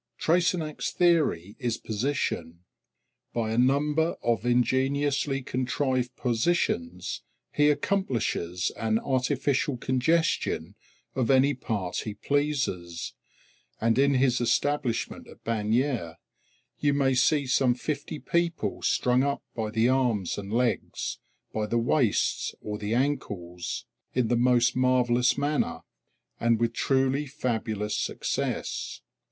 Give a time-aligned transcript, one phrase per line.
[0.17, 2.61] Treysenac's theory is position.
[3.33, 7.21] By a number of ingeniously contrived positions
[7.53, 10.73] he accomplishes an artificial congestion
[11.13, 13.13] of any part he pleases;
[13.79, 16.15] and in his establishment at Bagnères
[16.79, 21.19] you may see some fifty people strung up by the arms and legs,
[21.53, 25.81] by the waists or the ankles, in the most marvellous manner,
[26.39, 29.01] and with truly fabulous success.